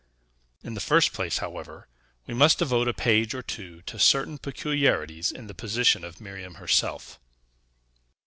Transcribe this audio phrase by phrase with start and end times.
[0.63, 1.87] In the first place, however,
[2.25, 6.55] we must devote a page or two to certain peculiarities in the position of Miriam
[6.55, 7.19] herself.